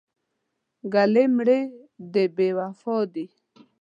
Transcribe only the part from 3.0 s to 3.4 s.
دي.